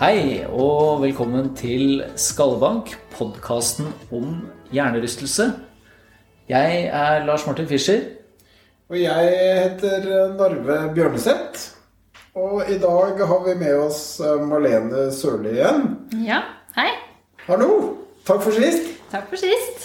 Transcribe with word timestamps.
Hei, 0.00 0.46
og 0.48 1.02
velkommen 1.02 1.50
til 1.52 1.98
Skallebank, 2.16 2.94
podkasten 3.12 3.90
om 4.08 4.30
hjernerystelse. 4.72 5.44
Jeg 6.48 6.86
er 6.88 7.26
Lars 7.26 7.44
Martin 7.44 7.68
Fischer. 7.68 8.06
Og 8.88 8.96
jeg 8.96 9.34
heter 9.58 10.32
Narve 10.38 10.78
Bjørneseth. 10.96 11.66
Og 12.32 12.64
i 12.72 12.78
dag 12.80 13.20
har 13.28 13.44
vi 13.44 13.58
med 13.60 13.76
oss 13.76 14.00
Marlene 14.48 15.10
Sørli 15.12 15.52
igjen. 15.58 15.84
Ja, 16.24 16.40
hei. 16.80 16.88
Hallo! 17.44 17.68
Takk 18.24 18.40
for 18.48 18.56
sist. 18.56 18.88
Takk 19.12 19.28
for 19.28 19.44
sist. 19.44 19.84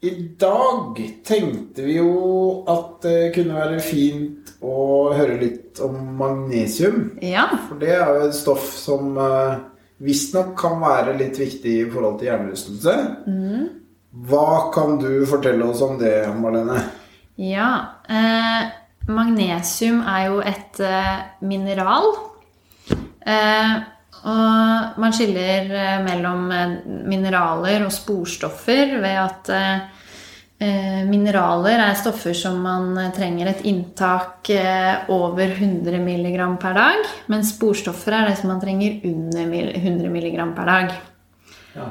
I 0.00 0.16
dag 0.40 1.04
tenkte 1.28 1.84
vi 1.84 2.00
jo 2.00 2.64
at 2.64 2.96
det 3.04 3.20
kunne 3.36 3.60
være 3.60 3.84
fint 3.84 4.45
å 4.64 5.12
høre 5.16 5.38
litt 5.40 5.80
om 5.84 5.96
magnesium. 6.18 7.16
Ja. 7.24 7.48
For 7.68 7.80
det 7.80 7.92
er 7.96 8.12
jo 8.12 8.28
et 8.28 8.36
stoff 8.36 8.70
som 8.76 9.16
uh, 9.20 9.58
visstnok 10.04 10.54
kan 10.58 10.78
være 10.82 11.16
litt 11.18 11.40
viktig 11.40 11.74
i 11.82 11.88
forhold 11.90 12.20
til 12.20 12.30
hjernerystelse. 12.30 12.96
Hva 14.26 14.48
kan 14.72 14.96
du 15.00 15.10
fortelle 15.28 15.66
oss 15.68 15.82
om 15.84 15.98
det, 16.00 16.14
Marlene? 16.40 16.80
ja. 17.36 17.70
Eh, 18.08 18.62
magnesium 19.12 20.00
er 20.08 20.22
jo 20.30 20.40
et 20.40 20.80
eh, 20.82 21.18
mineral. 21.46 22.08
Eh, 23.26 23.74
og 24.26 24.98
man 25.02 25.14
skiller 25.14 25.68
eh, 25.70 25.98
mellom 26.02 26.48
eh, 26.54 26.74
mineraler 27.06 27.84
og 27.86 27.92
sporstoffer 27.94 28.96
ved 29.02 29.20
at 29.20 29.52
eh, 29.54 29.76
eh, 29.76 29.92
mineraler 31.10 31.82
er 31.84 31.98
stoffer 32.00 32.32
som 32.36 32.62
man 32.64 32.96
eh, 32.96 33.12
trenger 33.12 33.50
et 33.50 33.66
inntak 33.68 34.48
eh, 34.54 35.04
over 35.12 35.52
100 35.52 36.00
mg 36.00 36.38
per 36.62 36.78
dag, 36.78 37.04
mens 37.28 37.52
sporstoffer 37.56 38.16
er 38.16 38.30
det 38.30 38.38
som 38.40 38.52
man 38.54 38.62
trenger 38.62 39.02
under 39.04 39.68
100 39.76 40.08
mg 40.08 40.40
per 40.56 40.70
dag. 40.72 40.94
Ja. 41.76 41.90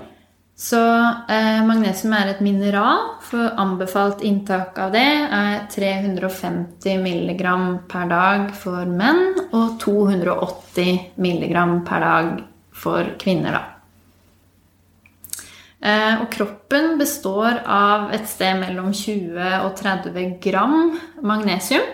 Så 0.55 0.81
eh, 1.29 1.61
magnesium 1.67 2.15
er 2.15 2.31
et 2.31 2.41
mineral, 2.41 3.19
for 3.27 3.53
anbefalt 3.59 4.23
inntak 4.25 4.77
av 4.79 4.95
det 4.95 5.03
er 5.03 5.65
350 5.69 7.03
mg 7.03 7.45
per 7.91 8.09
dag 8.09 8.49
for 8.55 8.87
menn 8.87 9.51
og 9.51 9.77
280 9.83 11.19
mg 11.19 11.63
per 11.85 12.07
dag 12.07 12.35
for 12.75 13.13
kvinner, 13.19 13.59
da. 13.59 13.74
Eh, 15.85 16.21
og 16.23 16.31
kroppen 16.33 16.95
består 16.97 17.59
av 17.69 18.09
et 18.15 18.25
sted 18.29 18.57
mellom 18.57 18.89
20 18.95 19.59
og 19.59 19.75
30 19.77 20.39
gram 20.41 20.95
magnesium. 21.21 21.85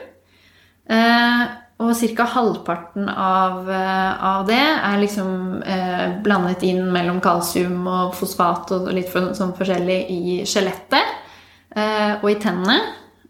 Eh, 0.87 1.41
og 1.81 1.97
ca. 1.97 2.25
halvparten 2.29 3.09
av, 3.09 3.69
eh, 3.69 4.23
av 4.23 4.45
det 4.47 4.61
er 4.61 4.99
liksom 5.01 5.63
eh, 5.65 6.21
blandet 6.23 6.63
inn 6.63 6.85
mellom 6.93 7.19
kalsium 7.23 7.87
og 7.87 8.15
fosfat 8.15 8.71
og 8.75 8.91
litt 8.93 9.09
for, 9.09 9.33
sånn 9.35 9.55
forskjellig 9.57 9.99
i 10.13 10.35
skjelettet 10.45 11.15
eh, 11.75 12.21
og 12.21 12.27
i 12.31 12.37
tennene. 12.39 12.77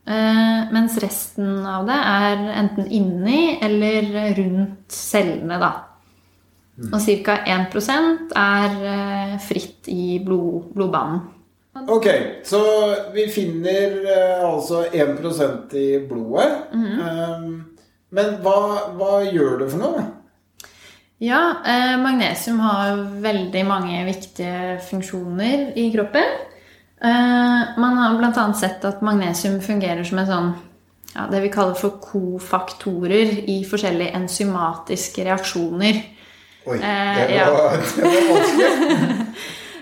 Eh, 0.06 0.68
mens 0.74 0.98
resten 1.02 1.62
av 1.66 1.88
det 1.88 1.96
er 1.96 2.44
enten 2.60 2.92
inni 2.92 3.58
eller 3.64 4.36
rundt 4.38 4.92
cellene, 4.92 5.62
da. 5.62 5.72
Og 6.80 6.98
ca. 7.26 7.36
1 7.46 7.76
er 8.38 8.78
eh, 8.92 9.36
fritt 9.44 9.90
i 9.92 10.20
blod, 10.24 10.72
blodbanen. 10.74 11.22
Ok, 11.88 12.08
så 12.44 12.62
vi 13.14 13.28
finner 13.32 14.00
eh, 14.04 14.46
altså 14.48 14.86
1% 14.92 15.76
i 15.78 15.90
blodet. 16.08 16.50
Mm. 16.74 17.68
men 18.12 18.34
hva, 18.44 18.58
hva 18.98 19.22
gjør 19.24 19.62
det 19.62 19.70
for 19.72 19.84
noe? 19.84 20.08
Ja, 21.22 21.62
magnesium 22.02 22.58
har 22.66 22.98
veldig 23.22 23.62
mange 23.70 24.00
viktige 24.08 24.80
funksjoner 24.88 25.70
i 25.78 25.86
kroppen. 25.94 26.34
Man 26.98 28.00
har 28.00 28.18
bl.a. 28.18 28.46
sett 28.58 28.84
at 28.90 29.04
magnesium 29.06 29.60
fungerer 29.62 30.02
som 30.08 30.18
en 30.18 30.30
sånn 30.32 30.50
ja, 31.14 31.28
det 31.32 31.44
vi 31.44 31.52
kaller 31.54 31.78
for 31.78 32.00
kofaktorer 32.04 33.44
i 33.52 33.62
forskjellige 33.68 34.16
enzymatiske 34.18 35.26
reaksjoner. 35.28 36.02
Oi, 36.66 36.78
Eh, 36.78 37.28
det 37.28 37.36
ja. 37.36 37.48
var, 37.52 37.78
det 37.96 38.04
var 38.06 38.30
vanskelig. 38.34 39.28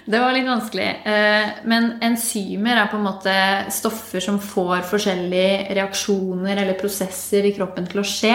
Det 0.09 0.17
var 0.19 0.34
litt 0.34 0.47
vanskelig. 0.47 0.88
eh, 1.06 1.50
Men 1.69 1.91
enzymer 2.01 2.79
er 2.81 2.88
på 2.90 2.97
en 2.97 3.03
måte 3.06 3.34
stoffer 3.69 4.23
som 4.25 4.40
får 4.41 4.81
forskjellige 4.89 5.75
reaksjoner 5.78 6.57
eller 6.63 6.79
prosesser 6.79 7.45
i 7.45 7.51
kroppen 7.53 7.85
til 7.85 8.01
å 8.01 8.07
skje. 8.07 8.34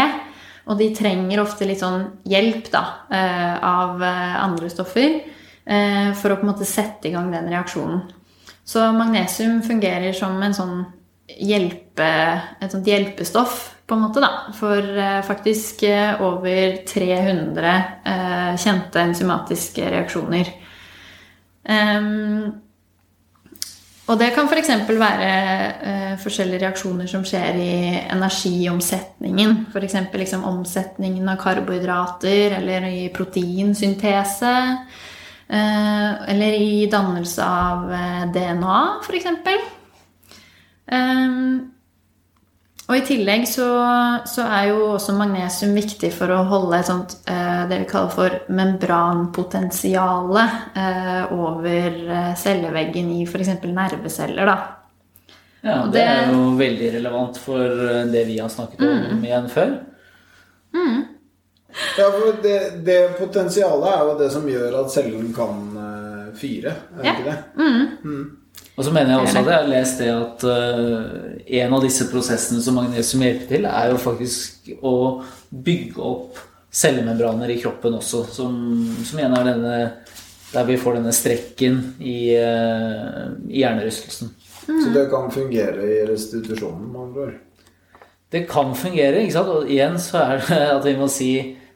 Og 0.71 0.78
de 0.78 0.93
trenger 0.94 1.43
ofte 1.43 1.66
litt 1.66 1.83
sånn 1.83 2.04
hjelp 2.31 2.71
da, 2.71 2.84
eh, 3.10 3.56
av 3.59 4.00
andre 4.03 4.71
stoffer 4.71 5.19
for 5.65 6.28
å 6.31 6.37
på 6.37 6.44
en 6.44 6.50
måte 6.53 6.66
sette 6.69 7.09
i 7.09 7.10
gang 7.15 7.31
den 7.33 7.49
reaksjonen. 7.49 8.03
Så 8.65 8.84
magnesium 8.93 9.62
fungerer 9.65 10.12
som 10.15 10.41
en 10.43 10.53
sånn 10.54 10.84
hjelpe, 11.27 12.41
et 12.60 12.71
sånt 12.71 12.87
hjelpestoff 12.87 13.73
på 13.87 13.95
en 13.95 14.00
måte 14.00 14.22
da, 14.25 14.31
for 14.56 14.81
eh, 14.81 15.21
faktisk 15.27 15.83
eh, 15.89 16.21
over 16.25 16.77
300 16.89 17.72
eh, 18.05 18.53
kjente 18.61 19.00
enzymatiske 19.00 19.89
reaksjoner. 19.93 20.53
Ehm, 21.69 22.53
og 24.05 24.19
det 24.21 24.31
kan 24.37 24.49
f.eks. 24.49 24.71
være 25.00 26.17
forskjellige 26.21 26.61
reaksjoner 26.61 27.09
som 27.09 27.22
skjer 27.25 27.56
i 27.56 27.77
energiomsetningen. 28.12 29.55
F.eks. 29.72 29.97
Liksom 30.12 30.45
omsetningen 30.45 31.28
av 31.33 31.39
karbohydrater, 31.41 32.59
eller 32.59 32.84
i 32.91 33.06
proteinsyntese. 33.16 34.53
Eller 35.49 36.59
i 36.61 36.84
dannelse 36.93 37.49
av 37.49 37.89
DNA, 38.37 38.83
f.eks. 39.06 39.31
Um, 40.84 41.73
og 42.89 42.97
i 42.99 43.05
tillegg 43.06 43.47
så, 43.49 43.67
så 44.28 44.43
er 44.45 44.67
jo 44.69 44.81
også 44.95 45.15
magnesium 45.17 45.72
viktig 45.77 46.11
for 46.12 46.28
å 46.34 46.43
holde 46.50 46.77
et 46.83 46.89
sånt 46.91 47.15
eh, 47.31 47.62
det 47.71 47.78
vi 47.81 47.87
kaller 47.89 48.12
for 48.12 48.31
membranpotensialet 48.53 50.50
eh, 50.77 51.33
over 51.33 51.97
eh, 52.11 52.34
celleveggen 52.37 53.09
i 53.17 53.22
f.eks. 53.25 53.49
nerveceller. 53.65 54.45
da. 54.50 54.56
Ja, 55.65 55.78
Og 55.87 55.93
det 55.95 56.00
det- 56.03 56.09
er 56.12 56.33
jo 56.34 56.43
veldig 56.61 56.93
relevant 56.99 57.39
for 57.41 57.59
det 58.12 58.27
vi 58.28 58.39
har 58.39 58.49
snakket 58.53 58.81
om 58.84 59.25
igjen 59.25 59.49
før. 59.49 59.75
Ja, 61.99 62.06
for 62.11 62.37
det, 62.43 62.84
det 62.87 63.01
potensialet 63.19 63.89
er 63.97 64.01
jo 64.05 64.19
det 64.21 64.28
som 64.31 64.45
gjør 64.47 64.77
at 64.84 64.93
cellen 64.93 65.33
kan 65.34 65.65
fyre, 66.39 66.77
er 66.99 67.03
det 67.03 67.06
Ja. 67.06 67.12
ikke 67.15 67.31
det? 67.31 68.44
Og 68.74 68.82
så 68.82 68.90
mener 68.90 69.12
jeg 69.12 69.22
også 69.22 69.38
at 69.38 69.48
jeg 69.50 69.54
har 69.54 69.68
lest 69.70 70.00
det 70.02 70.08
at 70.10 70.44
uh, 70.50 71.36
en 71.60 71.76
av 71.76 71.84
disse 71.84 72.08
prosessene 72.10 72.62
som 72.64 72.74
magnesium 72.80 73.22
hjelper 73.22 73.52
til, 73.52 73.68
er 73.70 73.92
jo 73.92 74.00
faktisk 74.02 74.72
å 74.82 74.96
bygge 75.54 76.02
opp 76.02 76.40
cellemembraner 76.74 77.52
i 77.54 77.60
kroppen 77.62 77.94
også, 78.00 78.24
som, 78.34 78.56
som 79.06 79.20
igjen 79.20 79.36
er 79.38 79.46
denne 79.52 79.76
der 80.54 80.66
vi 80.68 80.78
får 80.78 80.98
denne 80.98 81.14
strekken 81.14 81.80
i, 82.02 82.34
uh, 82.38 83.30
i 83.50 83.62
hjernerystelsen. 83.62 84.34
Så 84.65 84.91
det 84.94 85.09
kan 85.10 85.30
fungere 85.34 85.86
i 85.86 86.04
restitusjonen, 86.09 86.86
med 86.91 87.00
andre 87.09 87.27
ord. 87.28 87.41
Det 88.34 88.47
kan 88.50 88.72
fungere, 88.74 89.22
ikke 89.22 89.36
sant? 89.36 89.50
Og 89.53 89.70
igjen 89.70 89.98
så 90.03 90.22
er 90.22 90.42
det 90.42 90.60
at 90.78 90.86
vi 90.86 90.97
må 90.98 91.10
si 91.12 91.32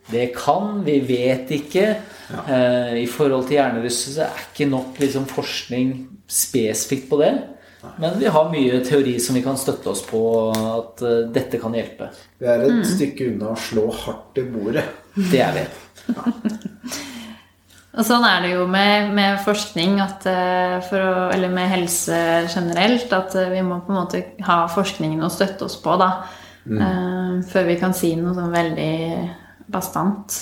det 0.08 0.30
kan, 0.34 0.80
vi 0.86 0.98
vet 1.04 1.50
ikke. 1.52 1.88
Eh, 2.48 2.94
I 3.02 3.08
forhold 3.10 3.44
til 3.48 3.58
hjernerystelse 3.58 4.24
er 4.24 4.46
ikke 4.46 4.68
nok 4.70 4.96
liksom, 5.02 5.26
forskning 5.28 5.90
spesifikt 6.28 7.08
på 7.10 7.20
det. 7.22 7.32
Men 8.02 8.18
vi 8.18 8.30
har 8.34 8.50
mye 8.50 8.80
teori 8.86 9.16
som 9.22 9.36
vi 9.38 9.42
kan 9.44 9.58
støtte 9.58 9.92
oss 9.92 10.02
på 10.06 10.22
at 10.52 11.02
eh, 11.06 11.20
dette 11.34 11.60
kan 11.62 11.74
hjelpe. 11.76 12.10
Vi 12.38 12.48
er 12.50 12.66
et 12.66 12.86
stykke 12.86 13.30
unna 13.32 13.52
å 13.54 13.60
slå 13.68 13.86
hardt 14.04 14.40
i 14.42 14.46
bordet. 14.50 14.84
Det 15.14 15.44
er 15.44 15.54
vi. 15.60 15.68
Og 17.98 18.06
sånn 18.06 18.22
er 18.28 18.44
det 18.44 18.52
jo 18.52 18.66
med, 18.70 19.08
med 19.16 19.40
forskning, 19.42 19.96
at, 20.04 20.26
eh, 20.30 20.76
for 20.86 21.02
å, 21.02 21.14
eller 21.34 21.50
med 21.50 21.70
helse 21.72 22.18
generelt, 22.46 23.10
at 23.14 23.34
eh, 23.34 23.50
vi 23.50 23.64
må 23.66 23.80
på 23.82 23.90
en 23.90 23.98
måte 23.98 24.20
ha 24.46 24.60
forskningen 24.70 25.24
å 25.26 25.32
støtte 25.32 25.66
oss 25.66 25.74
på, 25.82 25.96
da. 25.98 26.12
eh, 26.68 27.32
før 27.48 27.66
vi 27.66 27.78
kan 27.80 27.96
si 27.96 28.12
noe 28.18 28.36
sånn 28.36 28.54
veldig 28.54 28.92
bastant. 29.66 30.36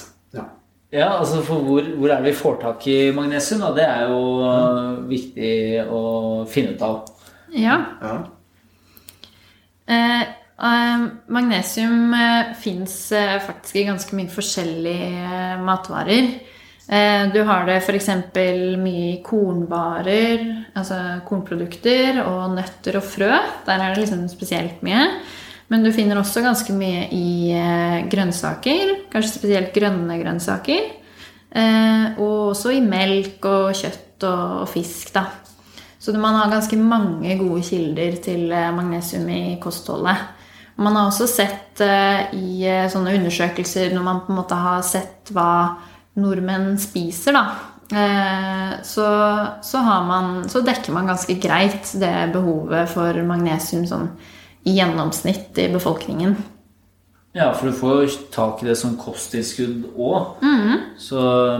Ja. 0.97 1.11
Altså 1.19 1.43
for 1.45 1.67
hvor, 1.67 1.85
hvor 1.99 2.13
er 2.13 2.23
det 2.23 2.33
vi 2.33 2.39
får 2.39 2.57
tak 2.63 2.87
i 2.89 2.97
magnesium? 3.17 3.61
Da? 3.67 3.75
Det 3.77 3.85
er 3.85 4.09
jo 4.09 4.23
mm. 4.41 4.97
viktig 5.11 5.53
å 5.93 6.03
finne 6.51 6.75
ut 6.77 6.85
av. 6.87 7.13
Ja. 7.57 7.77
ja. 8.01 8.17
Eh, 9.87 10.23
eh, 10.23 11.07
magnesium 11.33 12.15
eh, 12.17 12.53
fins 12.61 12.99
eh, 13.15 13.39
faktisk 13.45 13.81
i 13.81 13.87
ganske 13.91 14.19
mye 14.19 14.33
forskjellige 14.33 15.11
eh, 15.29 15.57
matvarer. 15.63 16.31
Eh, 16.87 17.23
du 17.35 17.41
har 17.47 17.67
det 17.69 17.81
f.eks. 17.83 18.11
mye 18.79 19.07
i 19.13 19.17
kornvarer, 19.27 20.45
altså 20.79 21.01
kornprodukter, 21.27 22.23
og 22.25 22.55
nøtter 22.57 23.01
og 23.01 23.07
frø. 23.07 23.33
Der 23.67 23.83
er 23.83 23.93
det 23.93 24.07
liksom 24.07 24.29
spesielt 24.33 24.81
mye. 24.87 25.11
Men 25.73 25.83
du 25.83 25.91
finner 25.95 26.21
også 26.21 26.45
ganske 26.45 26.75
mye 26.77 27.09
i 27.15 27.51
eh, 27.57 28.05
grønnsaker, 28.11 29.09
kanskje 29.13 29.33
spesielt 29.33 29.75
grønne 29.75 30.21
grønnsaker. 30.21 30.93
Eh, 31.57 32.05
og 32.21 32.53
også 32.53 32.77
i 32.77 32.85
melk 32.85 33.45
og 33.51 33.73
kjøtt 33.75 34.27
og 34.29 34.69
fisk, 34.71 35.11
da. 35.17 35.27
Så 35.99 36.15
man 36.15 36.39
har 36.39 36.53
ganske 36.53 36.79
mange 36.79 37.35
gode 37.41 37.65
kilder 37.67 38.21
til 38.23 38.53
magnesium 38.77 39.27
i 39.33 39.57
kostholdet. 39.59 40.21
Man 40.79 40.95
har 40.95 41.09
også 41.09 41.27
sett 41.27 41.81
i 41.81 42.63
sånne 42.93 43.15
undersøkelser 43.17 43.95
når 43.97 44.05
man 44.05 44.21
på 44.23 44.31
en 44.31 44.39
måte 44.39 44.59
har 44.61 44.85
sett 44.87 45.33
hva 45.35 45.49
nordmenn 46.21 46.77
spiser, 46.81 47.37
da, 47.37 47.45
eh, 47.93 48.73
så, 48.85 49.09
så, 49.63 49.83
man, 50.07 50.49
så, 50.49 50.63
dekker 50.65 50.95
man 50.97 51.11
ganske 51.11 51.37
greit 51.43 51.93
det 52.01 52.15
behovet 52.35 52.91
for 52.93 53.21
magnesium 53.29 53.87
sånn 53.89 54.09
i 54.67 54.77
gjennomsnitt 54.77 55.59
i 55.63 55.69
befolkningen. 55.73 56.37
Ja, 57.37 57.51
for 57.55 57.69
du 57.69 57.77
får 57.77 57.99
jo 58.01 58.13
tak 58.33 58.63
i 58.63 58.71
det 58.71 58.79
som 58.81 58.97
kosttilskudd 58.99 59.91
òg. 59.93 60.39
Mm. 60.41 60.87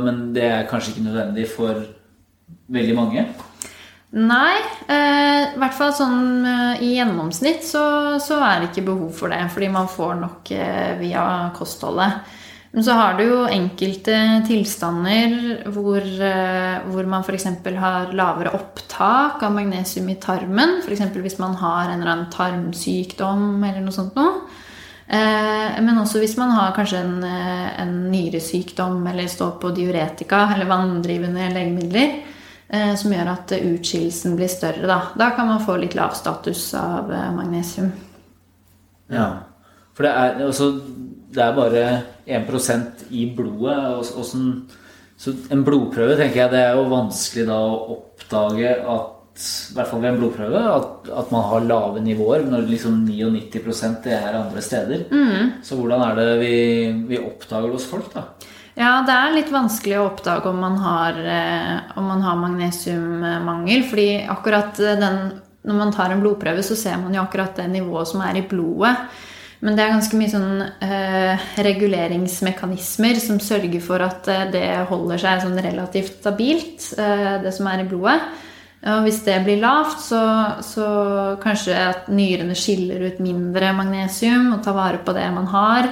Men 0.07 0.23
det 0.35 0.47
er 0.49 0.71
kanskje 0.71 0.95
ikke 0.95 1.05
nødvendig 1.11 1.45
for 1.53 1.85
veldig 2.73 2.97
mange? 2.97 3.27
Nei. 4.17 4.57
Eh, 4.89 5.43
I 5.53 5.61
hvert 5.61 5.77
fall 5.77 5.93
sånn 5.95 6.47
eh, 6.49 6.83
i 6.87 6.95
gjennomsnitt 6.97 7.67
så, 7.67 7.85
så, 8.23 8.39
er 8.41 8.63
det 8.63 8.71
ikke 8.71 8.87
behov 8.89 9.13
for 9.19 9.35
det. 9.35 9.43
Fordi 9.53 9.69
man 9.75 9.91
får 9.93 10.17
nok 10.23 10.53
eh, 10.57 10.95
via 11.03 11.27
kostholdet. 11.59 12.25
Men 12.77 12.85
så 12.85 12.93
har 12.93 13.15
du 13.17 13.23
jo 13.25 13.37
enkelte 13.49 14.15
tilstander 14.45 15.63
hvor, 15.73 16.03
eh, 16.05 16.83
hvor 16.85 17.07
man 17.09 17.23
f.eks. 17.25 17.47
har 17.81 18.11
lavere 18.13 18.53
opptak 18.53 19.41
av 19.47 19.55
magnesium 19.55 20.11
i 20.13 20.19
tarmen. 20.21 20.83
F.eks. 20.83 21.07
hvis 21.15 21.39
man 21.41 21.55
har 21.57 21.87
en 21.87 22.03
eller 22.03 22.13
annen 22.13 22.35
tarmsykdom 22.35 23.65
eller 23.65 23.81
noe 23.81 23.97
sånt 23.97 24.21
noe. 24.21 24.43
Eh, 25.09 25.79
men 25.87 26.03
også 26.03 26.21
hvis 26.21 26.37
man 26.37 26.53
har 26.53 26.77
kanskje 26.77 27.01
en, 27.01 27.17
eh, 27.25 27.81
en 27.81 27.97
nyresykdom 28.13 29.01
eller 29.09 29.33
står 29.33 29.57
på 29.65 29.73
diuretika 29.73 30.43
eller 30.53 30.69
vanndrivende 30.69 31.49
legemidler 31.57 32.19
som 32.99 33.13
gjør 33.15 33.29
at 33.31 33.53
utskillelsen 33.55 34.33
blir 34.37 34.51
større. 34.51 34.89
Da. 34.91 35.01
da 35.15 35.31
kan 35.37 35.47
man 35.47 35.61
få 35.63 35.79
litt 35.79 35.95
lav 35.95 36.17
status 36.19 36.75
av 36.75 37.13
magnesium. 37.39 37.93
Ja, 39.09 39.29
for 39.95 40.03
det 40.03 40.11
er, 40.11 40.41
altså, 40.49 40.73
det 41.35 41.43
er 41.43 41.57
bare 41.57 41.85
1% 42.27 43.07
i 43.11 43.27
blodet. 43.37 44.13
Hvordan, 44.15 44.49
så 45.17 45.35
en 45.53 45.67
blodprøve 45.67 46.17
tenker 46.19 46.45
jeg 46.45 46.55
det 46.55 46.63
er 46.63 46.79
jo 46.79 46.89
vanskelig 46.93 47.47
da 47.49 47.61
å 47.67 47.77
oppdage 47.97 48.73
at 48.83 49.13
i 49.37 49.75
hvert 49.77 49.91
fall 49.91 50.01
ved 50.01 50.15
en 50.15 50.19
blodprøve, 50.21 50.61
at, 50.73 51.09
at 51.13 51.33
man 51.35 51.43
har 51.51 51.65
lave 51.69 52.01
nivåer 52.01 52.47
når 52.49 52.71
liksom 52.71 53.03
99% 53.05 53.99
det 54.07 54.15
er 54.17 54.39
andre 54.39 54.63
steder. 54.65 55.03
Mm. 55.13 55.59
Så 55.67 55.77
hvordan 55.77 56.05
er 56.07 56.17
det 56.17 56.29
vi, 56.41 56.55
vi, 57.11 57.21
oppdager 57.21 57.69
det 57.69 57.77
hos 57.77 57.89
folk, 57.91 58.09
da? 58.15 58.25
Ja, 58.77 59.03
det 59.05 59.13
er 59.13 59.35
litt 59.35 59.53
vanskelig 59.53 59.99
å 60.01 60.07
oppdage 60.09 60.49
om 60.49 60.59
man 60.61 60.79
har, 60.81 61.21
eh, 61.21 61.93
om 62.01 62.09
man 62.09 62.25
har 62.25 62.41
magnesiummangel. 62.41 63.85
fordi 63.89 64.09
akkurat 64.25 64.77
den, 64.77 65.21
når 65.69 65.81
man 65.83 65.93
tar 65.93 66.13
en 66.13 66.25
blodprøve, 66.25 66.65
så 66.65 66.77
ser 66.77 66.97
man 67.01 67.15
jo 67.17 67.25
akkurat 67.25 67.57
det 67.57 67.69
nivået 67.73 68.09
som 68.09 68.25
er 68.25 68.41
i 68.41 68.45
blodet. 68.49 68.97
Men 69.65 69.77
det 69.77 69.85
er 69.85 69.95
ganske 69.95 70.19
mye 70.21 70.33
sånn 70.33 70.65
eh, 70.85 71.47
reguleringsmekanismer 71.65 73.21
som 73.23 73.39
sørger 73.41 73.81
for 73.85 74.05
at 74.05 74.29
eh, 74.29 74.49
det 74.53 74.67
holder 74.91 75.23
seg 75.23 75.47
sånn 75.47 75.63
relativt 75.65 76.19
stabilt, 76.21 76.91
eh, 77.01 77.39
det 77.45 77.55
som 77.57 77.71
er 77.71 77.85
i 77.85 77.89
blodet. 77.89 78.19
Og 78.87 79.07
hvis 79.07 79.23
det 79.27 79.39
blir 79.43 79.59
lavt, 79.59 80.03
så, 80.05 80.21
så, 80.63 80.89
kanskje 81.43 81.75
at 81.75 82.11
nyrene 82.13 82.55
skiller 82.55 83.09
ut 83.09 83.23
mindre 83.25 83.73
magnesium 83.75 84.53
og 84.55 84.61
tar 84.63 84.77
vare 84.77 85.01
på 85.03 85.15
det 85.17 85.25
man 85.35 85.49
har. 85.51 85.89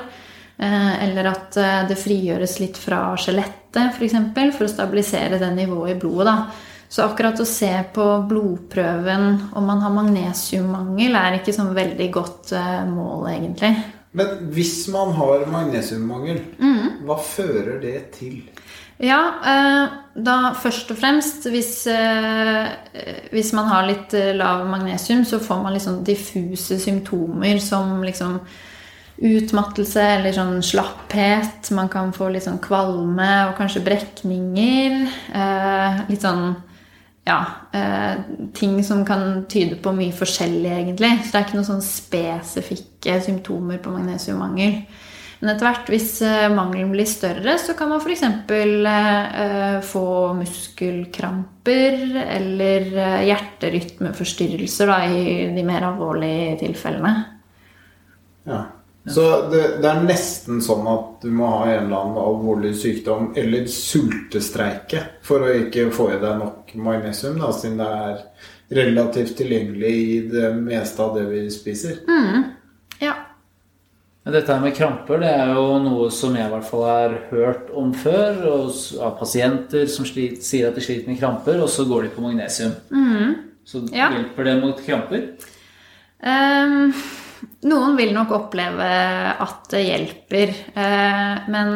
Eh, 0.54 0.92
eller 1.08 1.32
at 1.32 1.56
eh, 1.58 1.80
det 1.88 1.98
frigjøres 1.98 2.60
litt 2.62 2.78
fra 2.78 3.16
skjelettet, 3.18 3.96
f.eks., 3.96 4.14
for, 4.36 4.54
for 4.54 4.68
å 4.68 4.70
stabilisere 4.70 5.40
det 5.40 5.50
nivået 5.56 5.96
i 5.96 5.98
blodet. 6.04 6.28
da. 6.30 6.73
Så 6.94 7.02
akkurat 7.02 7.40
å 7.42 7.44
se 7.48 7.72
på 7.90 8.04
blodprøven 8.30 9.24
om 9.58 9.64
man 9.66 9.80
har 9.82 9.90
magnesiummangel, 9.96 11.16
er 11.18 11.40
ikke 11.40 11.50
sånn 11.56 11.72
veldig 11.74 12.06
godt 12.14 12.52
uh, 12.54 12.84
mål, 12.86 13.24
egentlig. 13.32 13.70
Men 14.14 14.44
hvis 14.54 14.76
man 14.94 15.10
har 15.16 15.42
magnesiummangel, 15.50 16.36
mm. 16.60 17.00
hva 17.08 17.16
fører 17.18 17.80
det 17.82 17.96
til? 18.14 18.36
Ja, 19.02 19.18
uh, 19.42 19.96
da 20.14 20.36
først 20.54 20.92
og 20.94 21.00
fremst 21.00 21.48
hvis, 21.50 21.72
uh, 21.90 22.70
hvis 23.32 23.50
man 23.58 23.66
har 23.72 23.88
litt 23.88 24.14
lav 24.38 24.62
magnesium, 24.70 25.24
så 25.26 25.40
får 25.42 25.64
man 25.64 25.74
litt 25.74 25.82
sånn 25.82 26.04
diffuse 26.06 26.78
symptomer 26.78 27.58
som 27.58 28.04
liksom 28.06 28.36
utmattelse 29.18 30.04
eller 30.20 30.36
sånn 30.38 30.62
slapphet. 30.62 31.72
Man 31.74 31.90
kan 31.90 32.14
få 32.14 32.30
litt 32.30 32.46
sånn 32.46 32.62
kvalme 32.62 33.32
og 33.48 33.58
kanskje 33.58 33.82
brekninger. 33.82 35.02
litt 36.06 36.22
sånn 36.22 36.54
ja, 37.24 37.38
eh, 37.72 38.20
ting 38.54 38.84
som 38.84 39.04
kan 39.06 39.46
tyde 39.48 39.78
på 39.80 39.94
mye 39.96 40.12
forskjellig, 40.12 40.70
egentlig. 40.70 41.12
Så 41.24 41.32
det 41.32 41.40
er 41.40 41.46
ikke 41.46 41.58
noen 41.58 41.70
sånn 41.70 41.86
spesifikke 41.86 43.16
symptomer 43.24 43.80
på 43.80 43.94
magnesiummangel. 43.94 44.82
Men 45.40 45.52
etter 45.52 45.66
hvert, 45.66 45.90
hvis 45.92 46.10
eh, 46.24 46.46
mangelen 46.52 46.92
blir 46.94 47.08
større, 47.08 47.56
så 47.60 47.74
kan 47.76 47.90
man 47.90 48.00
f.eks. 48.00 48.22
Eh, 48.24 49.80
få 49.84 50.06
muskelkramper 50.38 51.98
eller 52.22 52.86
eh, 52.92 53.26
hjerterytmeforstyrrelser 53.30 54.92
da, 54.92 55.00
i 55.04 55.50
de 55.56 55.66
mer 55.66 55.88
alvorlige 55.90 56.60
tilfellene. 56.62 57.12
Ja. 58.48 58.62
Så 59.06 59.50
det, 59.52 59.62
det, 59.82 59.88
er 59.88 60.06
nesten 60.06 60.62
sånn 60.64 60.86
at 60.88 61.24
du 61.24 61.28
må 61.36 61.48
ha 61.50 61.64
en 61.68 61.86
eller 61.86 61.98
annen 61.98 62.20
alvorlig 62.22 62.72
sykdom 62.80 63.34
eller 63.36 63.66
sultestreike 63.68 65.02
for 65.24 65.44
å 65.44 65.50
ikke 65.58 65.90
få 65.92 66.08
i 66.14 66.20
deg 66.22 66.38
nok 66.40 66.72
magnesium, 66.80 67.36
da, 67.42 67.50
siden 67.52 67.82
det 67.82 67.88
er 67.92 68.22
relativt 68.80 69.36
tilgjengelig 69.36 69.90
i 69.92 70.14
det 70.32 70.48
meste 70.56 71.04
av 71.04 71.18
det 71.18 71.26
vi 71.28 71.42
spiser. 71.52 71.98
Mm. 72.08 72.46
Ja. 73.02 73.12
Dette 74.24 74.56
med 74.62 74.72
kramper 74.72 75.20
det 75.20 75.34
er 75.36 75.52
jo 75.52 75.66
noe 75.84 76.06
som 76.08 76.32
jeg 76.38 76.48
i 76.48 76.52
hvert 76.54 76.68
fall 76.70 76.86
har 76.88 77.18
hørt 77.28 77.68
om 77.76 77.90
før. 77.92 78.40
av 79.04 79.18
pasienter 79.18 79.84
som 79.84 80.08
sliter, 80.08 80.40
sier 80.40 80.70
at 80.70 80.78
de 80.78 80.86
sliter 80.86 81.12
med 81.12 81.20
kramper, 81.20 81.60
og 81.60 81.68
så 81.68 81.84
går 81.84 82.06
de 82.06 82.14
på 82.14 82.24
magnesium. 82.24 82.72
Mm. 82.88 83.36
Så 83.68 83.84
ja. 83.92 84.08
hjelper 84.16 84.48
det 84.48 84.56
mot 84.64 84.80
kramper? 84.86 85.28
Um 86.24 86.96
noen 87.68 87.96
vil 87.98 88.12
nok 88.14 88.34
oppleve 88.36 88.90
at 89.44 89.70
det 89.72 89.84
hjelper. 89.86 90.52
Eh, 90.74 91.48
men 91.52 91.74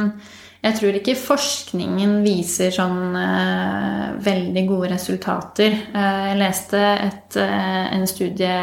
jeg 0.62 0.76
tror 0.78 0.98
ikke 0.98 1.18
forskningen 1.18 2.18
viser 2.24 2.74
sånn 2.74 3.16
eh, 3.18 4.06
veldig 4.24 4.64
gode 4.68 4.92
resultater. 4.94 5.76
Eh, 5.92 6.24
jeg 6.30 6.40
leste 6.40 6.82
et, 6.96 7.38
en 7.38 8.08
studie 8.10 8.56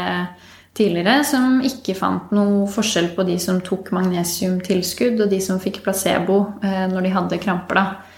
tidligere 0.76 1.22
som 1.24 1.62
ikke 1.64 1.96
fant 1.96 2.34
noe 2.36 2.66
forskjell 2.68 3.14
på 3.16 3.24
de 3.28 3.38
som 3.40 3.62
tok 3.64 3.94
magnesiumtilskudd, 3.96 5.22
og 5.24 5.32
de 5.32 5.40
som 5.44 5.62
fikk 5.64 5.80
placebo 5.86 6.42
når 6.92 7.06
de 7.06 7.14
hadde 7.16 7.40
kramper. 7.40 7.80
da. 7.80 8.16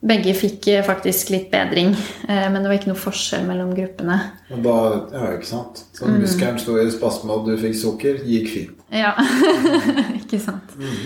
Begge 0.00 0.32
fikk 0.32 0.64
eh, 0.72 0.84
faktisk 0.84 1.28
litt 1.34 1.50
bedring, 1.52 1.90
eh, 2.24 2.46
men 2.48 2.62
det 2.62 2.70
var 2.70 2.78
ikke 2.78 2.88
noe 2.88 3.00
forskjell 3.00 3.42
mellom 3.44 3.74
gruppene. 3.76 4.16
Og 4.48 4.62
da, 4.64 4.76
ja, 5.12 5.32
ikke 5.36 5.48
sant? 5.50 5.82
Så 5.92 6.08
mm. 6.08 6.14
muskelen 6.22 6.60
sto 6.62 6.78
i 6.80 6.86
spasme, 6.92 7.34
og 7.34 7.50
du 7.50 7.52
fikk 7.60 7.76
sukker, 7.76 8.22
gikk 8.24 8.48
fint. 8.48 8.78
Ja, 8.96 9.12
ikke 10.22 10.40
sant. 10.40 10.72
Mm. 10.80 10.96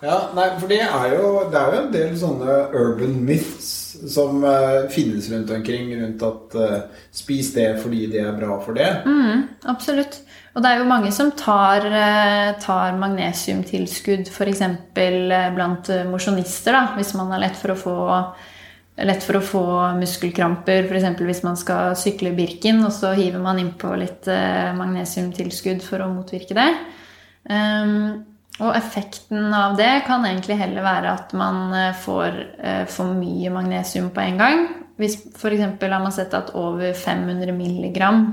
Ja, 0.00 0.30
nei, 0.32 0.46
for 0.56 0.70
det 0.70 0.80
er, 0.80 1.12
jo, 1.12 1.30
det 1.52 1.60
er 1.60 1.74
jo 1.74 1.80
en 1.82 1.92
del 1.92 2.12
sånne 2.16 2.56
urban 2.72 3.18
myths 3.26 3.70
som 4.08 4.44
uh, 4.46 4.88
finnes 4.92 5.28
rundt 5.32 5.50
omkring, 5.52 5.90
rundt 6.00 6.22
at 6.24 6.56
uh, 6.56 6.76
spis 7.12 7.50
det 7.52 7.68
fordi 7.82 8.06
det 8.08 8.22
er 8.24 8.38
bra 8.38 8.56
for 8.64 8.76
det. 8.76 8.88
Mm, 9.04 9.42
absolutt. 9.68 10.22
Og 10.54 10.64
det 10.64 10.70
er 10.70 10.80
jo 10.80 10.88
mange 10.88 11.10
som 11.14 11.34
tar, 11.36 11.84
uh, 11.84 12.52
tar 12.62 12.96
magnesiumtilskudd 13.00 14.30
f.eks. 14.32 14.64
blant 14.96 15.92
mosjonister, 16.08 16.80
hvis 16.96 17.12
man 17.18 17.34
har 17.34 17.44
lett 17.44 17.60
for 17.60 17.74
å 17.74 17.78
få, 17.82 17.98
lett 19.04 19.26
for 19.26 19.36
å 19.36 19.44
få 19.44 19.66
muskelkramper. 20.00 20.88
F.eks. 20.88 21.20
hvis 21.20 21.44
man 21.44 21.60
skal 21.60 21.92
sykle 21.98 22.32
Birken, 22.40 22.80
og 22.88 22.96
så 22.96 23.12
hiver 23.20 23.44
man 23.44 23.60
innpå 23.60 23.92
litt 24.00 24.32
magnesiumtilskudd 24.80 25.84
for 25.84 26.06
å 26.06 26.10
motvirke 26.16 26.56
det. 26.56 26.70
Um, 27.50 28.29
Og 28.60 28.76
effekten 28.76 29.54
av 29.56 29.76
det 29.78 30.02
kan 30.06 30.24
egentlig 30.28 30.58
heller 30.60 30.84
være 30.84 31.14
at 31.16 31.34
man 31.36 31.72
eh, 31.76 31.96
får 31.96 32.38
eh, 32.60 32.84
for 32.92 33.16
mye 33.16 33.52
magnesium 33.54 34.10
på 34.14 34.22
en 34.24 34.40
gang. 34.40 34.64
Hvis 35.00 35.16
f.eks. 35.32 35.62
har 35.80 36.00
man 36.02 36.12
sett 36.12 36.34
at 36.36 36.52
over 36.58 36.92
500 36.92 37.54
milligram 37.56 38.26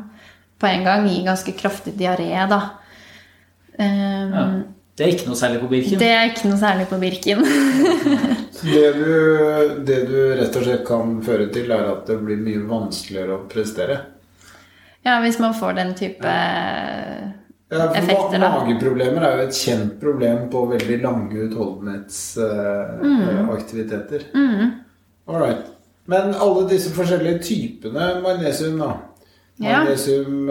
på 0.60 0.68
en 0.68 0.84
gang 0.84 1.06
gir 1.08 1.24
ganske 1.28 1.54
kraftig 1.56 1.94
diaré, 2.00 2.34
da. 2.50 2.64
Um, 3.78 4.34
Ja. 4.34 4.48
Det 4.98 5.06
er 5.06 5.12
ikke 5.14 5.28
noe 5.30 5.38
særlig 5.38 5.60
på 5.62 5.68
Birken. 5.70 6.00
Det 6.02 6.08
er 6.10 6.24
ikke 6.32 6.50
noe 6.50 6.58
særlig 6.58 6.88
på 6.90 6.98
Birken. 6.98 7.44
Det 8.58 8.88
du, 8.98 9.10
det 9.86 9.98
du 10.10 10.16
rett 10.34 10.56
og 10.58 10.64
slett 10.66 10.82
kan 10.88 11.12
føre 11.22 11.46
til, 11.54 11.70
er 11.70 11.92
at 11.92 12.08
det 12.10 12.16
blir 12.26 12.40
mye 12.42 12.64
vanskeligere 12.66 13.36
å 13.36 13.44
prestere. 13.52 13.98
ja, 15.06 15.20
hvis 15.22 15.38
man 15.38 15.54
får 15.54 15.78
den 15.78 15.94
type 15.96 16.26
Ja, 16.26 17.30
for 17.70 17.96
Effekter, 18.00 18.40
ma- 18.40 18.50
Mageproblemer 18.64 19.22
er 19.28 19.32
jo 19.38 19.44
et 19.48 19.56
kjent 19.58 19.94
problem 20.00 20.38
på 20.54 20.60
veldig 20.72 20.98
lange 21.04 21.36
utholdenhetsaktiviteter. 21.50 24.22
mm, 24.34 24.68
All 25.28 25.40
right. 25.42 25.66
Men 26.08 26.34
alle 26.40 26.68
disse 26.70 26.90
forskjellige 26.96 27.40
typene 27.44 28.22
magnesium, 28.24 28.78
da. 28.80 28.94
Ja. 29.60 29.80
Magnesium 29.84 30.50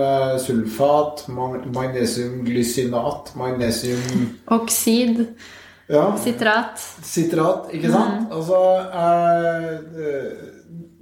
glysinat 2.44 3.32
magnesium 3.38 4.26
Oksid, 4.56 5.26
Ja, 5.88 6.16
sitrat 6.18 6.78
sitrat, 7.06 7.68
ikke 7.72 7.90
sant? 7.94 8.26
Altså 8.34 8.58
uh, 8.90 9.78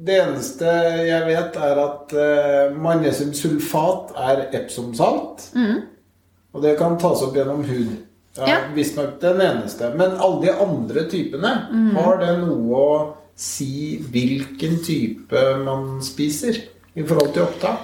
Det 0.05 0.19
eneste 0.21 0.69
jeg 1.09 1.25
vet, 1.31 1.57
er 1.57 1.81
at 1.87 2.13
Magnesium 2.13 2.77
magnesiumsulfat 2.85 4.13
er 4.21 4.45
epsomsalt. 4.61 5.49
mm. 5.57 5.79
Og 6.55 6.63
det 6.63 6.77
kan 6.79 6.99
tas 6.99 7.23
opp 7.27 7.35
gjennom 7.37 7.65
hud. 7.67 7.97
Det 8.35 8.43
er 8.43 8.49
Ja. 8.49 8.61
visstnok 8.75 9.21
den 9.21 9.41
eneste. 9.41 9.95
Men 9.95 10.17
alle 10.19 10.41
de 10.43 10.53
andre 10.53 11.05
typene, 11.11 11.69
Mm. 11.71 11.97
har 11.97 12.19
det 12.19 12.39
noe 12.39 12.75
å 12.75 13.15
si 13.37 13.99
hvilken 13.99 14.83
type 14.85 15.65
man 15.65 16.01
spiser 16.01 16.57
i 16.97 17.03
forhold 17.03 17.33
til 17.35 17.43
opptak? 17.43 17.79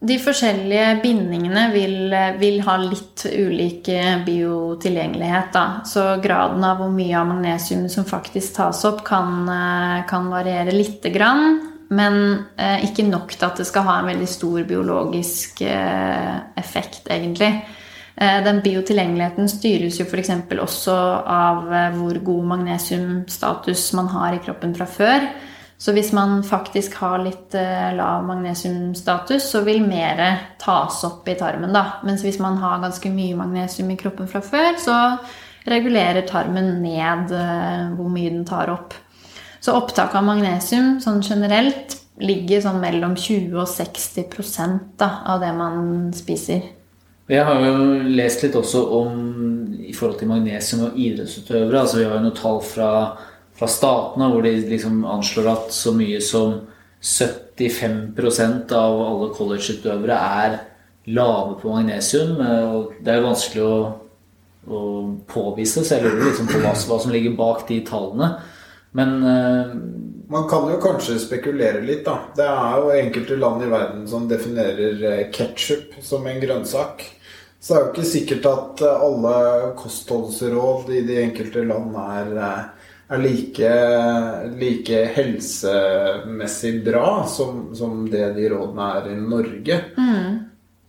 De 0.00 0.16
forskjellige 0.18 1.02
bindingene 1.02 1.72
vil, 1.72 2.14
vil 2.38 2.60
ha 2.60 2.76
litt 2.76 3.24
ulik 3.26 3.84
biotilgjengelighet. 4.26 5.52
Da. 5.52 5.80
Så 5.84 6.20
graden 6.22 6.62
av 6.64 6.78
hvor 6.78 6.90
mye 6.90 7.14
av 7.18 7.26
magnesium 7.26 7.88
som 7.90 8.04
faktisk 8.04 8.54
tas 8.54 8.84
opp, 8.84 9.04
kan, 9.04 9.48
eh, 9.48 10.04
kan 10.08 10.30
variere 10.30 10.72
lite 10.72 11.10
grann. 11.10 11.60
Men 11.90 12.44
eh, 12.58 12.84
ikke 12.84 13.08
nok 13.08 13.32
til 13.32 13.46
at 13.46 13.56
det 13.56 13.66
skal 13.66 13.82
ha 13.82 13.98
en 14.00 14.10
veldig 14.10 14.28
stor 14.28 14.62
biologisk 14.68 15.62
eh, 15.62 16.40
effekt, 16.56 17.08
egentlig. 17.08 17.62
Eh, 18.20 18.44
Den 18.44 18.62
biotilgjengeligheten 18.64 19.48
styres 19.50 20.00
jo 20.00 20.06
f.eks. 20.08 20.32
også 20.58 20.94
av 21.22 21.68
eh, 21.70 21.92
hvor 21.94 22.18
god 22.26 22.48
magnesiumstatus 22.54 23.92
man 23.94 24.10
har 24.14 24.34
i 24.34 24.42
kroppen 24.42 24.74
fra 24.74 24.88
før. 24.90 25.28
Så 25.78 25.92
hvis 25.94 26.10
man 26.10 26.40
faktisk 26.42 26.96
har 26.98 27.20
litt 27.22 27.54
eh, 27.54 27.92
lav 27.94 28.24
magnesiumstatus, 28.26 29.46
så 29.52 29.62
vil 29.66 29.84
mer 29.86 30.22
tas 30.58 31.04
opp 31.06 31.28
i 31.30 31.36
tarmen. 31.38 31.70
da. 31.74 32.00
Mens 32.02 32.24
hvis 32.26 32.40
man 32.42 32.58
har 32.58 32.82
ganske 32.82 33.12
mye 33.14 33.36
magnesium 33.38 33.92
i 33.94 33.98
kroppen 34.00 34.30
fra 34.30 34.42
før, 34.42 34.72
så 34.82 34.96
regulerer 35.68 36.26
tarmen 36.26 36.78
ned 36.82 37.30
hvor 37.98 38.08
mye 38.08 38.30
den 38.32 38.46
tar 38.48 38.70
opp. 38.72 38.96
Så 39.60 39.74
opptak 39.76 40.14
av 40.16 40.24
magnesium 40.24 40.96
sånn 41.02 41.20
generelt 41.20 41.98
ligger 42.24 42.62
sånn 42.64 42.80
mellom 42.82 43.14
20 43.18 43.58
og 43.60 43.68
60 43.68 44.88
da, 44.98 45.10
av 45.28 45.42
det 45.44 45.52
man 45.54 46.08
spiser. 46.16 46.77
Jeg 47.28 47.44
har 47.44 47.60
jo 47.60 47.72
lest 48.08 48.42
litt 48.44 48.56
også 48.56 48.80
om 48.96 49.16
i 49.84 49.92
forhold 49.92 50.18
til 50.20 50.30
magnesium 50.30 50.86
og 50.86 50.96
idrettsutøvere. 50.96 51.80
altså 51.82 51.98
Vi 51.98 52.06
har 52.06 52.14
jo 52.16 52.24
noen 52.24 52.36
tall 52.36 52.62
fra, 52.64 52.90
fra 53.56 53.68
statene 53.68 54.30
hvor 54.32 54.44
de 54.44 54.54
liksom 54.70 55.02
anslår 55.04 55.50
at 55.52 55.74
så 55.76 55.92
mye 55.96 56.20
som 56.24 56.60
75% 57.04 58.72
av 58.74 59.00
alle 59.04 59.28
collegeutøvere 59.36 60.16
er 60.42 60.58
lave 61.08 61.58
på 61.60 61.72
magnesium. 61.72 62.40
eh, 62.40 62.64
og 62.72 62.94
Det 63.04 63.12
er 63.12 63.20
jo 63.20 63.28
vanskelig 63.28 63.64
å, 63.64 63.76
å 64.68 64.80
påvise, 65.28 65.84
så 65.84 65.96
jeg 65.96 66.04
lurer 66.06 66.30
liksom 66.30 66.48
på 66.48 66.62
hva, 66.64 66.72
hva 66.72 66.98
som 67.00 67.12
ligger 67.12 67.36
bak 67.36 67.66
de 67.68 67.82
tallene. 67.86 68.30
Men 68.96 69.14
eh, 69.22 69.76
Man 70.28 70.48
kan 70.48 70.68
jo 70.68 70.80
kanskje 70.80 71.20
spekulere 71.20 71.80
litt, 71.84 72.04
da. 72.04 72.18
Det 72.36 72.44
er 72.48 72.80
jo 72.80 72.96
enkelte 72.96 73.36
land 73.40 73.64
i 73.64 73.70
verden 73.72 74.08
som 74.08 74.26
definerer 74.28 75.30
ketsjup 75.32 76.00
som 76.04 76.26
en 76.28 76.40
grønnsak. 76.40 77.04
Så 77.60 77.74
det 77.74 77.78
er 77.78 77.84
jo 77.84 77.92
ikke 77.92 78.10
sikkert 78.12 78.48
at 78.50 78.82
eh, 78.86 79.06
alle 79.06 79.70
kostholdsråd 79.78 80.92
i 80.94 81.04
de 81.08 81.22
enkelte 81.24 81.64
land 81.66 81.96
er, 81.98 82.34
eh, 82.48 82.90
er 83.08 83.22
like, 83.22 83.72
like 84.60 85.00
helsemessig 85.16 86.74
bra 86.86 87.08
som, 87.30 87.64
som 87.74 88.04
det 88.10 88.34
de 88.36 88.50
rådene 88.52 88.90
er 88.98 89.08
i 89.10 89.16
Norge. 89.22 89.80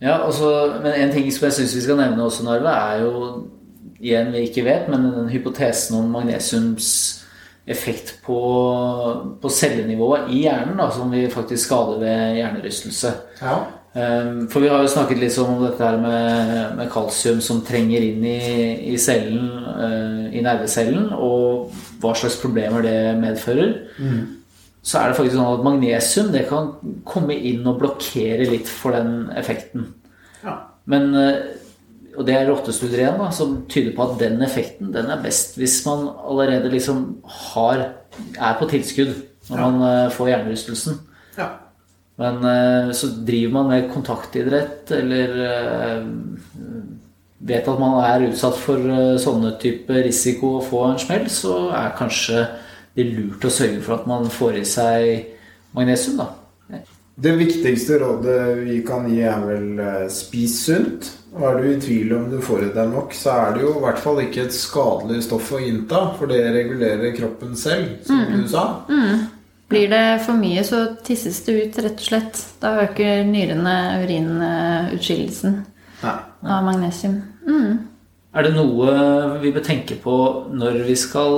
Ja, 0.00 0.18
også, 0.24 0.80
men 0.82 0.94
en 0.96 1.10
ting 1.12 1.26
som 1.32 1.48
jeg 1.48 1.58
syns 1.58 1.74
vi 1.76 1.82
skal 1.84 1.98
nevne 2.00 2.24
også, 2.24 2.44
Narve, 2.46 2.72
er 2.72 3.02
jo 3.04 3.24
igjen 4.00 4.30
vi 4.32 4.46
ikke 4.46 4.64
vet, 4.64 4.86
men 4.88 5.10
den 5.12 5.28
hypotesen 5.28 5.98
om 5.98 6.14
magnesiums 6.14 6.88
effekt 7.70 8.14
på, 8.24 8.38
på 9.42 9.50
cellenivået 9.52 10.30
i 10.32 10.44
hjernen, 10.46 10.78
da, 10.80 10.88
som 10.94 11.12
vi 11.12 11.26
faktisk 11.30 11.68
skader 11.68 12.00
ved 12.00 12.38
hjernerystelse. 12.38 13.12
Ja. 13.42 13.58
Um, 13.92 14.44
For 14.48 14.62
vi 14.62 14.68
har 14.70 14.84
jo 14.84 14.90
snakket 14.92 15.18
litt 15.18 15.36
om 15.42 15.64
dette 15.64 15.82
her 15.82 15.96
med, 15.98 16.76
med 16.78 16.90
kalsium 16.92 17.40
som 17.42 17.58
trenger 17.66 18.04
inn 18.06 18.22
i, 18.22 18.36
i 18.92 18.96
cellen, 19.02 19.48
eh, 19.66 20.26
i 20.38 20.42
nervecellen, 20.46 21.08
og 21.16 21.72
hva 21.98 22.12
slags 22.14 22.36
problemer 22.38 22.84
det 22.86 23.16
medfører. 23.18 23.72
Så 24.82 24.96
er 25.00 25.10
det 25.10 25.16
faktisk 25.18 25.34
sånn 25.36 25.56
at 25.58 25.64
magnesium 25.66 26.30
det 26.32 26.44
kan 26.48 26.70
komme 27.04 27.34
inn 27.34 27.66
og 27.68 27.80
blokkere 27.82 28.46
litt 28.48 28.70
for 28.70 28.94
den 28.96 29.26
effekten. 29.36 29.88
ja. 30.44 30.54
Men, 30.86 31.10
eh, 31.14 31.40
og 32.16 32.24
det 32.26 32.34
er 32.34 32.48
rottestudier 32.48 33.02
igjen 33.04 33.18
da, 33.20 33.28
som 33.30 33.64
tyder 33.70 33.92
på 33.94 34.02
at 34.06 34.18
den 34.18 34.40
effekten 34.42 34.88
den 34.94 35.06
er 35.12 35.20
best 35.22 35.54
hvis 35.60 35.76
man 35.86 36.08
allerede 36.26 36.70
liksom 36.72 37.20
har, 37.52 37.82
er 38.38 38.54
på 38.58 38.66
tilskudd 38.70 39.12
når 39.50 39.58
Ja. 39.58 39.68
man 39.70 39.82
eh, 39.88 40.10
får 40.10 40.28
hjernerystelsen. 40.32 40.98
ja. 41.38 41.50
Men 42.20 42.44
eh, 42.44 42.92
så 42.92 43.06
driver 43.06 43.52
man 43.52 43.68
med 43.68 43.92
kontaktidrett 43.92 44.90
eller 44.92 45.38
eh, 45.46 46.02
vet 47.38 47.68
at 47.68 47.80
man 47.80 47.96
er 48.04 48.26
utsatt 48.28 48.58
for 48.60 48.90
eh, 48.92 49.16
sånne 49.22 49.54
type 49.62 50.02
risiko 50.04 50.58
å 50.58 50.66
få 50.66 50.82
en 50.90 51.00
smell, 51.00 51.30
så 51.32 51.70
er 51.72 51.96
kanskje 51.96 52.44
det 52.98 53.08
lurt 53.08 53.46
å 53.48 53.54
sørge 53.54 53.80
for 53.86 53.96
at 53.96 54.10
man 54.10 54.28
får 54.28 54.60
i 54.60 54.66
seg 54.68 55.72
magnesium, 55.76 56.20
da. 56.20 56.82
Det 57.20 57.32
viktigste 57.36 57.98
rådet 58.00 58.36
vi 58.66 58.78
kan 58.84 59.08
gi, 59.08 59.22
er 59.28 59.42
vel 59.44 59.80
spis 60.12 60.54
sunt. 60.64 61.10
Og 61.36 61.42
er 61.46 61.58
du 61.60 61.66
i 61.68 61.80
tvil 61.82 62.14
om 62.16 62.30
du 62.32 62.38
får 62.42 62.64
i 62.64 62.70
deg 62.74 62.88
nok, 62.90 63.12
så 63.14 63.34
er 63.34 63.52
det 63.54 63.64
jo 63.64 63.74
i 63.76 63.82
hvert 63.84 64.00
fall 64.02 64.22
ikke 64.22 64.46
et 64.46 64.56
skadelig 64.56 65.26
stoff 65.26 65.52
å 65.54 65.60
innta, 65.62 66.00
for 66.16 66.32
det 66.32 66.40
regulerer 66.54 67.12
kroppen 67.16 67.52
selv, 67.60 67.92
som 68.08 68.24
du 68.32 68.48
sa. 68.50 68.64
Blir 69.70 69.90
det 69.92 70.04
for 70.24 70.34
mye, 70.34 70.64
så 70.66 70.82
tisses 71.06 71.44
det 71.46 71.52
ut, 71.54 71.76
rett 71.78 72.00
og 72.00 72.08
slett. 72.08 72.40
Da 72.62 72.74
øker 72.82 73.22
nyrene 73.28 73.76
urinutskillelsen 74.02 75.60
av 76.02 76.64
magnesium. 76.66 77.20
Mm. 77.46 77.78
Er 78.30 78.46
det 78.46 78.52
noe 78.54 78.92
vi 79.42 79.50
bør 79.54 79.64
tenke 79.66 79.96
på 79.98 80.16
når 80.54 80.84
vi 80.86 80.94
skal 80.98 81.34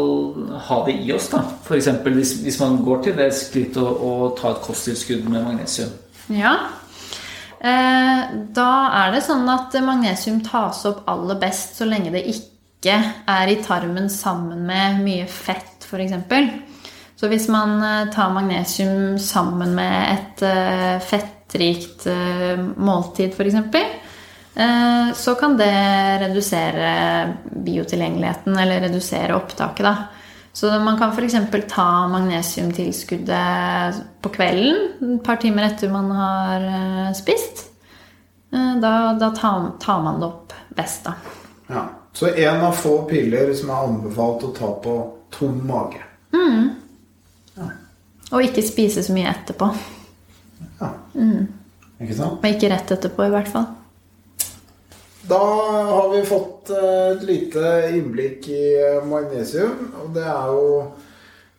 ha 0.68 0.80
det 0.88 0.98
i 1.00 1.12
oss? 1.12 1.30
da? 1.32 1.42
F.eks. 1.64 1.88
Hvis, 2.04 2.34
hvis 2.44 2.60
man 2.60 2.80
går 2.84 3.04
til 3.06 3.16
det 3.20 3.30
skrittet 3.36 3.80
å, 3.80 3.92
å 3.92 4.30
ta 4.36 4.52
et 4.52 4.64
kosttilskudd 4.64 5.28
med 5.28 5.44
magnesium. 5.46 5.92
Ja. 6.32 6.56
Eh, 7.60 8.20
da 8.56 8.70
er 9.04 9.14
det 9.14 9.24
sånn 9.24 9.48
at 9.52 9.76
magnesium 9.84 10.42
tas 10.44 10.82
opp 10.88 11.04
aller 11.08 11.40
best 11.40 11.78
så 11.80 11.88
lenge 11.88 12.12
det 12.16 12.26
ikke 12.32 12.98
er 13.30 13.52
i 13.52 13.60
tarmen 13.64 14.08
sammen 14.12 14.64
med 14.68 15.00
mye 15.04 15.28
fett, 15.30 15.84
f.eks. 15.86 16.16
Så 17.22 17.28
hvis 17.30 17.44
man 17.48 17.76
eh, 17.86 18.08
tar 18.10 18.32
magnesium 18.34 19.18
sammen 19.18 19.76
med 19.76 20.08
et 20.10 20.40
eh, 20.42 20.96
fettrikt 21.06 22.06
eh, 22.10 22.58
måltid, 22.58 23.30
f.eks., 23.38 23.54
så 25.16 25.32
kan 25.40 25.54
det 25.56 25.72
redusere 26.20 26.88
biotilgjengeligheten, 27.64 28.58
eller 28.58 28.82
redusere 28.84 29.32
opptaket, 29.32 29.86
da. 29.86 29.96
Så 30.52 30.68
man 30.82 30.98
kan 31.00 31.14
f.eks. 31.14 31.38
ta 31.70 32.08
magnesiumtilskuddet 32.12 34.02
på 34.20 34.32
kvelden, 34.34 34.76
et 35.14 35.24
par 35.24 35.40
timer 35.40 35.70
etter 35.70 35.88
man 35.94 36.10
har 36.12 36.68
spist. 37.16 37.64
Da, 38.50 38.92
da 39.16 39.30
tar, 39.32 39.70
tar 39.80 40.04
man 40.04 40.20
det 40.20 40.28
opp 40.28 40.52
best, 40.76 41.08
da. 41.08 41.16
Ja. 41.72 41.88
Så 42.12 42.34
en 42.34 42.60
av 42.60 42.76
få 42.76 42.98
piller 43.08 43.54
som 43.56 43.72
er 43.72 43.88
anbefalt 43.88 44.44
å 44.50 44.52
ta 44.58 44.74
på 44.84 44.98
tom 45.32 45.64
mage. 45.64 46.04
Og 48.32 48.46
ikke 48.46 48.64
spise 48.64 49.04
så 49.04 49.14
mye 49.14 49.28
etterpå. 49.30 49.68
Ja. 50.80 50.90
Ikke 52.02 52.16
sant? 52.16 52.40
Og 52.40 52.48
ikke 52.48 52.72
rett 52.72 52.92
etterpå, 52.96 53.26
i 53.28 53.32
hvert 53.34 53.50
fall. 53.52 53.70
Da 55.28 55.38
har 55.86 56.08
vi 56.10 56.24
fått 56.26 56.70
eh, 56.70 57.10
et 57.12 57.22
lite 57.22 57.72
innblikk 57.94 58.48
i 58.50 58.64
eh, 58.74 59.04
magnesium. 59.06 59.92
Og 60.02 60.10
det 60.16 60.26
er 60.26 60.50
jo 60.50 60.68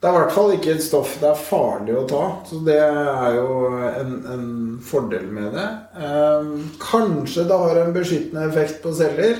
Det 0.04 0.10
er 0.10 0.18
i 0.18 0.20
hvert 0.20 0.34
fall 0.36 0.50
ikke 0.52 0.72
et 0.74 0.84
stoff 0.84 1.14
det 1.22 1.30
er 1.30 1.40
farlig 1.40 1.94
å 1.96 2.04
ta. 2.10 2.24
Så 2.50 2.60
det 2.66 2.76
er 2.76 3.38
jo 3.38 3.70
en, 3.72 4.18
en 4.34 4.50
fordel 4.84 5.30
med 5.32 5.56
det. 5.56 5.68
Eh, 5.96 6.50
kanskje 6.84 7.48
det 7.48 7.60
har 7.62 7.80
en 7.80 7.96
beskyttende 7.96 8.50
effekt 8.50 8.82
på 8.84 8.92
celler. 8.98 9.40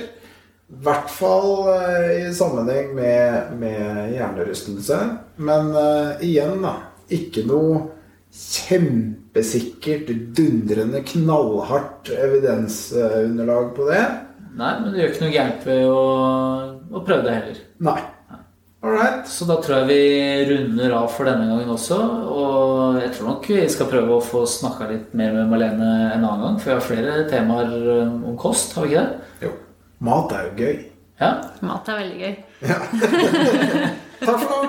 I 0.72 0.78
hvert 0.86 1.10
fall 1.12 1.68
i 2.16 2.32
sammenheng 2.34 2.94
med, 2.96 3.52
med 3.60 4.14
hjernerystelse. 4.14 4.96
Men 5.36 5.68
uh, 5.76 6.16
igjen, 6.24 6.56
da. 6.64 6.72
Ikke 7.14 7.44
noe 7.48 7.84
kjempesikkert, 8.34 10.08
dundrende, 10.36 11.02
knallhardt 11.06 12.10
evidensunderlag 12.14 13.70
på 13.76 13.86
det. 13.90 14.02
Nei, 14.54 14.72
men 14.80 14.90
det 14.92 15.00
gjør 15.00 15.12
ikke 15.12 15.24
noe 15.24 15.34
gærent 15.34 15.64
ved 15.66 15.84
å, 15.90 16.02
å 16.94 17.02
prøve 17.06 17.24
det 17.26 17.36
heller. 17.38 17.62
Nei. 17.86 18.00
Alright. 18.84 19.24
Så 19.32 19.46
da 19.48 19.54
tror 19.64 19.78
jeg 19.80 19.88
vi 19.88 20.48
runder 20.50 20.92
av 20.98 21.06
for 21.14 21.24
denne 21.24 21.46
gangen 21.48 21.70
også. 21.72 21.96
Og 22.28 22.98
jeg 23.00 23.14
tror 23.16 23.30
nok 23.30 23.46
vi 23.48 23.62
skal 23.72 23.88
prøve 23.88 24.18
å 24.18 24.22
få 24.22 24.42
snakka 24.50 24.90
litt 24.90 25.14
mer 25.16 25.32
med 25.38 25.48
Malene 25.54 25.88
en 26.10 26.20
annen 26.26 26.42
gang. 26.44 26.58
For 26.60 26.68
vi 26.68 26.74
har 26.76 26.84
flere 26.90 27.14
temaer 27.30 27.72
om 28.04 28.34
kost, 28.40 28.76
har 28.76 28.84
vi 28.84 28.92
ikke 28.92 29.06
det? 29.06 29.30
Jo. 29.46 29.54
Mat 30.04 30.34
er 30.36 30.50
jo 30.50 30.52
gøy. 30.66 30.76
Ja. 31.22 31.30
Mat 31.64 31.88
er 31.88 32.02
veldig 32.02 32.18
gøy. 32.20 32.34
Ja. 32.68 32.78
Takk 34.24 34.38
for 34.44 34.48
nå. 34.52 34.60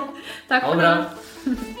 Takk 0.48 0.62
Ha 0.62 0.70
for 0.70 0.72
det 0.72 0.80
bra. 0.80 0.94
nå. 0.96 1.75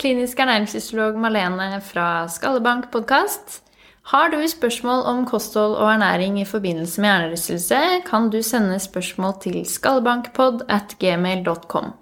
Klinisk 0.00 0.38
ernæringsfysiolog 0.40 1.18
Malene 1.20 1.80
fra 1.84 2.24
Skallebank 2.28 2.86
podkast. 2.92 3.58
Har 4.08 4.30
du 4.32 4.38
spørsmål 4.48 5.02
om 5.10 5.26
kosthold 5.28 5.74
og 5.76 5.90
ernæring 5.92 6.40
i 6.40 6.44
forbindelse 6.48 7.00
med 7.00 7.08
hjernerystelse, 7.10 7.76
kan 8.06 8.30
du 8.32 8.42
sende 8.42 8.78
spørsmål 8.80 9.34
til 9.42 9.66
skallebankpod 9.66 10.64
at 10.68 10.96
gmail.com. 10.98 11.92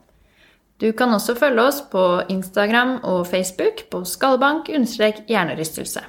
Du 0.81 0.93
kan 0.93 1.09
også 1.09 1.35
følge 1.35 1.63
oss 1.63 1.83
på 1.91 2.21
Instagram 2.29 3.01
og 3.03 3.27
Facebook 3.27 3.91
på 3.91 4.05
skallebank-hjernerystelse. 4.05 6.01